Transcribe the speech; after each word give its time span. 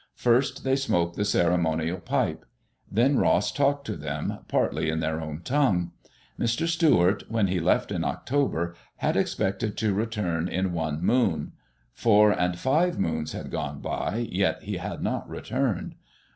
First 0.15 0.63
they 0.63 0.75
smoked 0.75 1.15
the 1.15 1.23
ceremonial 1.23 1.99
pipe. 1.99 2.43
Then 2.91 3.17
Ross 3.19 3.51
talked 3.51 3.85
to 3.85 3.95
them, 3.95 4.39
partly 4.47 4.89
in 4.89 4.99
their 4.99 5.21
own 5.21 5.41
tongue. 5.43 5.91
Mr. 6.39 6.65
Stuart, 6.65 7.25
when 7.29 7.45
he 7.45 7.59
left. 7.59 7.91
in 7.91 8.03
October, 8.03 8.73
had 8.97 9.15
expected 9.15 9.77
to 9.77 9.93
return 9.93 10.47
in 10.47 10.73
one 10.73 11.03
moon; 11.05 11.51
four 11.93 12.31
and 12.31 12.57
five 12.57 12.97
moons 12.97 13.33
had 13.33 13.51
gone 13.51 13.79
by, 13.79 14.27
yet 14.31 14.63
he 14.63 14.77
had 14.77 15.03
not 15.03 15.29
returned. 15.29 15.93